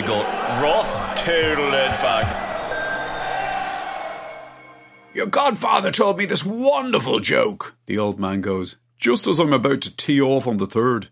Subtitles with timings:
[0.00, 0.62] my god.
[0.62, 2.44] Ross total it back.
[5.14, 9.80] Your godfather told me this wonderful joke, the old man goes, just as I'm about
[9.82, 11.08] to tee off on the third.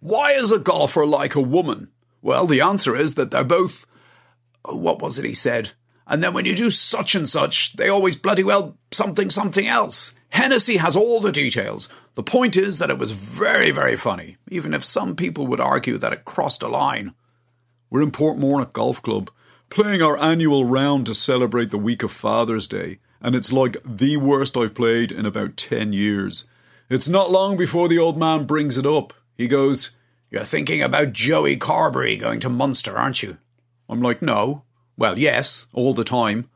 [0.00, 1.88] Why is a golfer like a woman?
[2.20, 3.86] Well, the answer is that they're both.
[4.66, 5.70] What was it he said?
[6.06, 10.12] And then when you do such and such, they always bloody well something something else.
[10.28, 11.88] Hennessy has all the details.
[12.16, 15.96] The point is that it was very, very funny, even if some people would argue
[15.96, 17.14] that it crossed a line.
[17.88, 19.30] We're in Portmarnock Golf Club,
[19.70, 24.16] playing our annual round to celebrate the week of Father's Day, and it's like the
[24.16, 26.44] worst I've played in about 10 years.
[26.90, 29.14] It's not long before the old man brings it up.
[29.36, 29.90] He goes,
[30.30, 33.38] You're thinking about Joey Carbery going to Munster, aren't you?
[33.88, 34.62] I'm like, No.
[34.96, 36.48] Well, yes, all the time.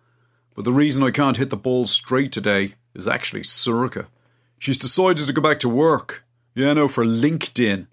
[0.54, 4.06] But the reason I can't hit the ball straight today is actually Sorcha.
[4.58, 6.24] She's decided to go back to work.
[6.54, 7.86] Yeah, no, for LinkedIn.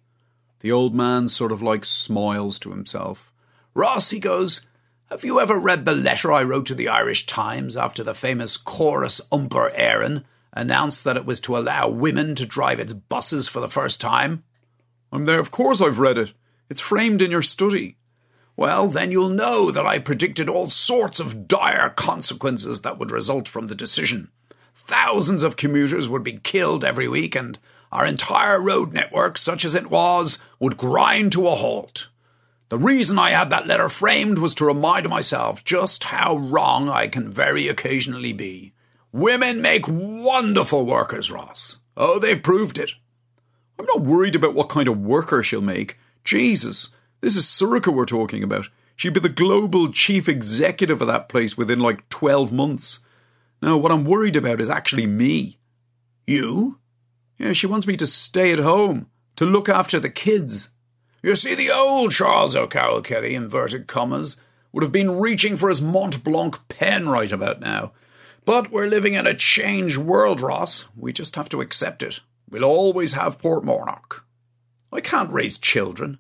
[0.62, 3.27] The old man sort of like smiles to himself.
[3.78, 4.62] Ross, he goes,
[5.12, 8.58] Have you ever read the letter I wrote to the Irish Times after the famous
[8.58, 13.60] Córas Iompair Éireann announced that it was to allow women to drive its buses for
[13.60, 14.44] the first time?
[15.12, 16.34] I'm there, of course I've read it.
[16.72, 17.98] It's framed in your study.
[18.56, 23.48] Well, then you'll know that I predicted all sorts of dire consequences that would result
[23.48, 24.32] from the decision.
[24.74, 27.60] Thousands of commuters would be killed every week, and
[27.92, 32.10] our entire road network, such as it was, would grind to a halt.
[32.70, 37.08] The reason I had that letter framed was to remind myself just how wrong I
[37.08, 38.74] can very occasionally be.
[39.14, 41.78] Women make wonderful workers, Ross.
[41.96, 42.92] Oh, they've proved it.
[43.80, 45.98] I'm not worried about what kind of worker she'll make.
[46.26, 46.90] Jesus,
[47.22, 48.68] this is Sorcha we're talking about.
[48.98, 53.00] She'd be the global chief executive of that place within like 12 months.
[53.62, 55.58] Now, what I'm worried about is actually me.
[56.26, 56.80] You?
[57.38, 59.08] Yeah, she wants me to stay at home,
[59.38, 60.70] to look after the kids.
[61.24, 64.38] You see, the old Charles O'Carroll Kelly, inverted commas,
[64.72, 67.94] would have been reaching for his Mont Blanc pen right about now.
[68.46, 70.86] But we're living in a changed world, Ross.
[70.96, 72.22] We just have to accept it.
[72.50, 74.22] We'll always have Portmarnock.
[74.92, 76.20] I can't raise children.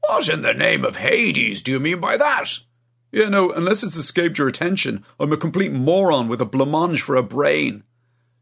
[0.00, 2.58] What in the name of Hades do you mean by that?
[3.12, 7.16] Yeah, no, unless it's escaped your attention, I'm a complete moron with a blancmange for
[7.16, 7.82] a brain.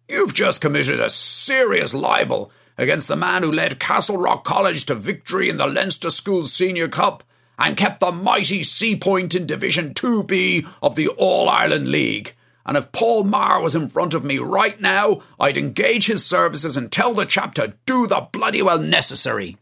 [0.08, 5.48] You've just committed a serious libel against the man who led Castlerock College to victory
[5.48, 7.22] in the Leinster Schools Senior Cup
[7.58, 12.34] and kept the mighty Seapoint in Division 2B of the All Ireland League.
[12.66, 16.76] And if Paul Marr was in front of me right now, I'd engage his services
[16.76, 19.58] and tell the chap to do the bloody well necessary.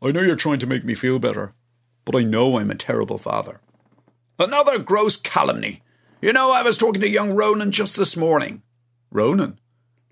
[0.00, 1.52] I know you're trying to make me feel better,
[2.04, 3.60] but I know I'm a terrible father.
[4.38, 5.82] Another gross calumny.
[6.22, 8.62] You know, I was talking to young Ronan just this morning.
[9.10, 9.58] Ronan?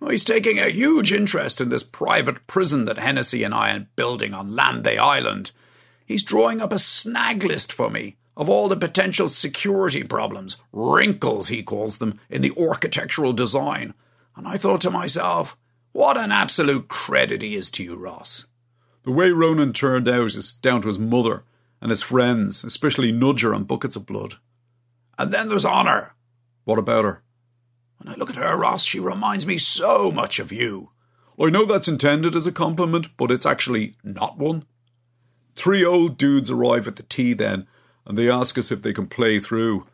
[0.01, 3.87] Oh, he's taking a huge interest in this private prison that Hennessy and I are
[3.97, 5.51] building on Lambay Island.
[6.07, 11.49] He's drawing up a snag list for me of all the potential security problems, wrinkles
[11.49, 13.93] he calls them, in the architectural design.
[14.37, 15.57] And I thought to myself,
[15.91, 18.47] what an absolute credit he is to you, Ross.
[19.03, 21.43] The way Ronan turned out is down to his mother
[21.81, 24.35] and his friends, especially Nudger and Buckets of Blood.
[25.19, 26.15] And then there's Honour.
[26.65, 27.23] What about her?
[27.99, 30.91] When I look at her, Ross, she reminds me so much of you.
[31.41, 34.65] I know that's intended as a compliment, but it's actually not one.
[35.55, 37.67] Three old dudes arrive at the tee then,
[38.07, 39.87] and they ask us if they can play through.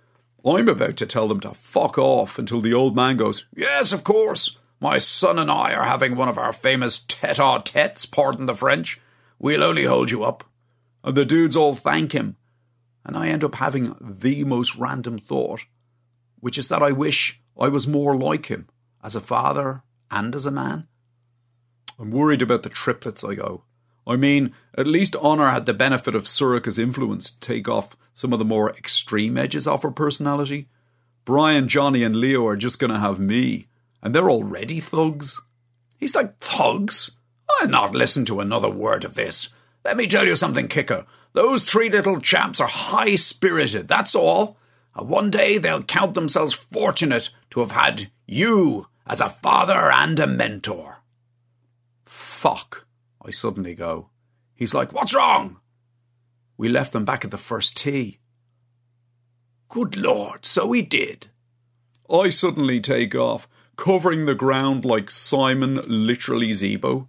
[0.45, 4.05] I'm about to tell them to fuck off until the old man goes, Yes, of
[4.05, 4.59] course.
[4.81, 8.55] My son and I are having one of our famous tete a tetes, pardon the
[8.55, 9.01] French.
[9.39, 10.45] We'll only hold you up.
[11.03, 12.37] And the dudes all thank him.
[13.05, 15.65] And I end up having the most random thought,
[16.41, 18.69] which is that I wish I was more like him
[19.03, 20.89] as a father and as a man.
[21.99, 23.63] I'm worried about the triplets, I go.
[24.07, 28.33] I mean, at least Honor had the benefit of Sorcha's influence to take off some
[28.33, 30.69] of the more extreme edges off her personality.
[31.25, 33.67] Brian, Johnny, and Leo are just going to have me,
[34.03, 35.41] and they're already thugs.
[35.99, 37.13] He's like, Thugs?
[37.49, 39.49] I'll not listen to another word of this.
[39.85, 41.05] Let me tell you something, Kicker.
[41.33, 44.59] Those three little chaps are high spirited, that's all.
[44.97, 50.27] One day they'll count themselves fortunate to have had you as a father and a
[50.27, 50.99] mentor.
[52.05, 52.87] Fuck,
[53.25, 54.09] I suddenly go.
[54.55, 55.59] He's like, What's wrong?
[56.57, 58.19] We left them back at the first tee.
[59.69, 61.29] Good Lord, so we did.
[62.09, 67.09] I suddenly take off, covering the ground like Simon literally Zebo.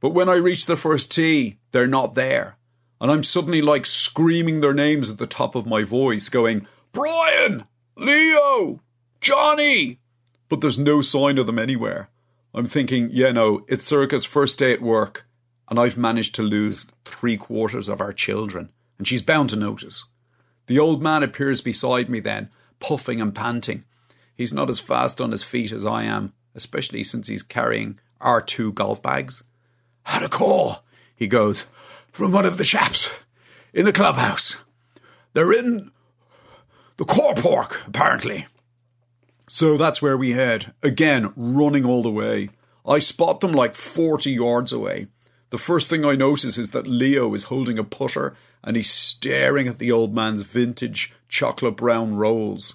[0.00, 2.56] But when I reach the first tee, they're not there.
[3.00, 7.64] And I'm suddenly like screaming their names at the top of my voice, going, Brian!
[7.96, 8.80] Leo!
[9.20, 9.98] Johnny!
[10.48, 12.08] But there's no sign of them anywhere.
[12.52, 15.26] I'm thinking, yeah, no, it's Sorcha's first day at work,
[15.68, 20.04] and I've managed to lose three quarters of our children, and she's bound to notice.
[20.66, 22.50] The old man appears beside me then,
[22.80, 23.84] puffing and panting.
[24.34, 28.40] He's not as fast on his feet as I am, especially since he's carrying our
[28.40, 29.44] two golf bags.
[30.04, 30.84] Had a call,
[31.14, 31.66] he goes,
[32.10, 33.10] from one of the chaps
[33.72, 34.56] in the clubhouse.
[35.34, 35.92] They're in
[37.00, 38.46] the core pork, apparently.
[39.48, 40.74] So that's where we head.
[40.82, 42.50] Again, running all the way.
[42.86, 45.06] I spot them like 40 yards away.
[45.48, 49.66] The first thing I notice is that Leo is holding a putter and he's staring
[49.66, 52.74] at the old man's vintage chocolate brown Rolls,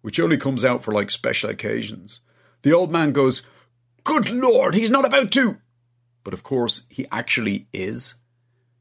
[0.00, 2.20] which only comes out for like special occasions.
[2.62, 3.48] The old man goes,
[4.04, 5.56] Good Lord, he's not about to.
[6.22, 8.14] But of course, he actually is.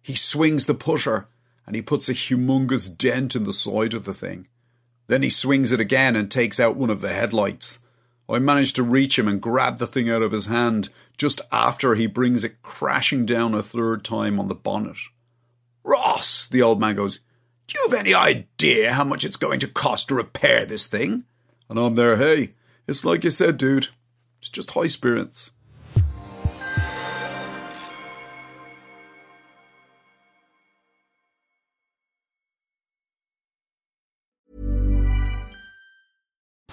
[0.04, 1.26] He swings the putter
[1.66, 4.48] and he puts a humongous dent in the side of the thing.
[5.08, 7.80] Then he swings it again and takes out one of the headlights.
[8.28, 11.96] I manage to reach him and grab the thing out of his hand just after
[11.96, 14.98] he brings it crashing down a third time on the bonnet.
[15.84, 17.20] Ross, the old man goes,
[17.68, 21.26] Do you have any idea how much it's going to cost to repair this thing?
[21.70, 22.52] And I'm there, hey,
[22.88, 23.90] it's like you said, dude.
[24.40, 25.52] It's just high spirits.